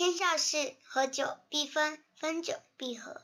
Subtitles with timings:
[0.00, 3.20] 天下事合久必分分久必合。